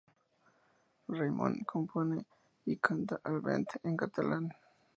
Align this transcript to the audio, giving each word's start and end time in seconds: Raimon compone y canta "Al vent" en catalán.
Raimon 1.17 1.63
compone 1.71 2.17
y 2.65 2.75
canta 2.85 3.21
"Al 3.29 3.39
vent" 3.49 3.69
en 3.83 3.95
catalán. 3.95 4.51